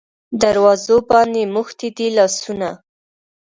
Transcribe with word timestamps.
دروازو 0.41 0.95
باندې 1.09 1.41
موښتي 1.53 1.89
دی 1.97 2.07
لاسونه 2.17 2.69